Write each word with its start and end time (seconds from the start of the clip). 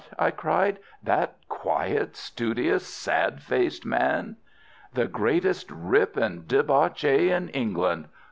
I 0.17 0.31
cried, 0.31 0.79
"that 1.03 1.35
quiet, 1.47 2.15
studious, 2.15 2.87
sad 2.87 3.39
faced 3.39 3.85
man?" 3.85 4.37
"The 4.95 5.05
greatest 5.05 5.69
rip 5.69 6.17
and 6.17 6.47
debauchee 6.47 7.29
in 7.29 7.49
England! 7.49 8.07